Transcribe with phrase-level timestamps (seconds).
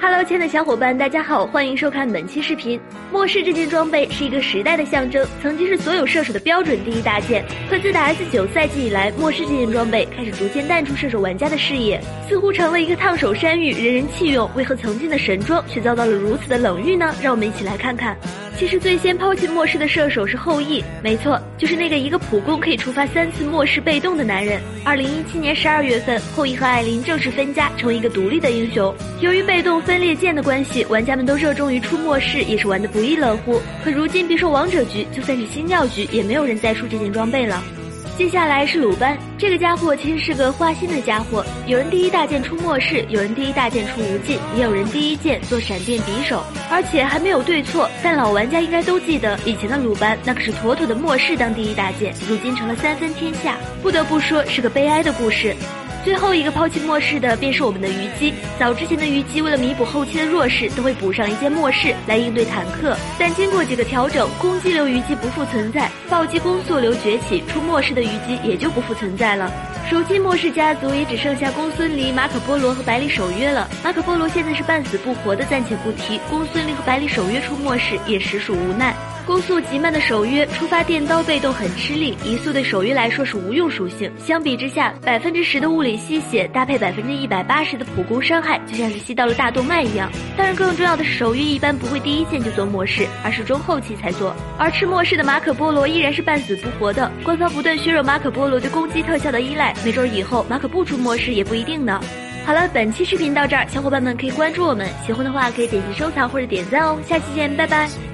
[0.00, 2.80] Hello，亲爱的小伙伴，大家好，欢迎收看本期视频。
[3.10, 7.44] 末世这件装备是一个时代的象征，曾经是所有射手的标准第一大件。
[7.68, 14.48] 可自打 S 九赛季以来，末世这件装备开始逐渐淡出射手玩家的视野，似乎成了一个烫手山芋，人人弃用。
[14.54, 17.12] 为何曾经的神装却遭到了如此的冷遇呢？
[17.20, 18.16] 让我们一起来看看。
[18.58, 24.60] 其实最先抛弃末世的射手是后羿，没错，就是那个一个普攻可以触发三次末世被动的男人。
[24.84, 28.92] 二零一七年十二月份，后羿和艾琳正式分家，成为一个独立的英雄。
[29.20, 33.62] 由于被动分裂键的关系，玩家们都热衷于出末世，也是玩的不亦乐乎。
[33.84, 37.62] 可如今，别说王者局，就算是星耀局，也没有人再出这件装备了。
[38.18, 41.46] 接下来是鲁班，这个家伙其实是个花心的家伙。
[41.68, 47.88] 有人第一大剑出末世，有人第一大剑出无尽，也有人第一剑做闪电匕首，而且还没有对错。
[48.02, 55.54] 但老玩家应该都记得，以前的鲁班那可是妥妥的末世当第一大剑，如今成了三分天下，不得不说是个悲哀的故事。
[56.04, 58.32] 最后一个抛弃末世的便是我们的虞姬。
[58.58, 62.96] 早之前的虞姬为了弥补后期的弱势，都会补上一件末世来应对坦克。
[63.18, 69.52] 但经过几个调整，攻击流虞姬不复存在，暴击攻速流崛起，出末世的虞姬也就不复存在了。
[69.90, 73.68] 如今末世家族也只剩下公孙离、马可波罗和百里守约了。
[73.82, 76.20] 马可波罗现在是半死不活的，暂且不提。
[76.30, 78.94] 公孙离和百里守约出末世也实属无奈。
[79.28, 84.10] 攻速极慢的守约触发电刀被动很吃力，移速对守约来说是无用属性。
[84.16, 90.10] 相比之下，百分之十的物理吸血搭配百分之一百八十的普攻伤害，就像是吸到了大动脉一样。
[90.34, 94.34] 当然，更重要的是守约一般不会第一件就做末世，而是中后期才做。
[94.58, 97.12] 而吃末世的马可波罗依然是半死不活的。
[97.22, 102.00] 官方不断削弱马可波罗对攻击特效的依赖，没准以后马可不出末世也不一定呢。
[102.46, 106.98] 好了，本期视频到这儿，小伙伴们可以关注我们，喜欢的话可以点击收藏或者点赞哦。
[107.06, 108.07] 下期见，拜拜。